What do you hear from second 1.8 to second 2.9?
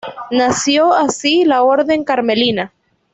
carmelita.